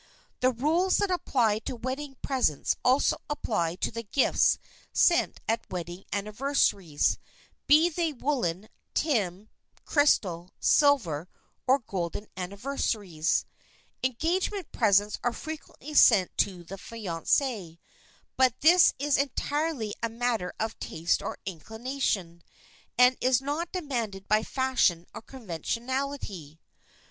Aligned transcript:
The 0.39 0.49
rules 0.51 0.97
that 0.97 1.11
apply 1.11 1.59
to 1.59 1.75
wedding 1.75 2.17
presents 2.23 2.75
apply 2.83 3.67
also 3.71 3.75
to 3.81 3.91
the 3.91 4.01
gifts 4.01 4.57
sent 4.91 5.39
at 5.47 5.69
wedding 5.69 6.05
anniversaries, 6.11 7.19
be 7.67 7.87
they 7.87 8.11
wooden, 8.11 8.69
tin, 8.95 9.47
crystal, 9.85 10.49
silver 10.59 11.29
or 11.67 11.77
golden 11.77 12.25
anniversaries. 12.35 13.45
[Sidenote: 13.45 13.49
ENGAGEMENT 13.61 14.17
GIFTS] 14.19 14.25
Engagement 14.25 14.71
presents 14.71 15.19
are 15.23 15.33
frequently 15.33 15.93
sent 15.93 16.35
to 16.39 16.63
the 16.63 16.77
fiancée, 16.77 17.77
but 18.35 18.59
this 18.61 18.95
is 18.97 19.17
entirely 19.17 19.93
a 20.01 20.09
matter 20.09 20.51
of 20.59 20.79
taste 20.79 21.21
or 21.21 21.37
inclination, 21.45 22.41
and 22.97 23.17
is 23.21 23.39
not 23.39 23.71
demanded 23.71 24.27
by 24.27 24.41
fashion 24.41 25.05
or 25.13 25.21
conventionality. 25.21 26.59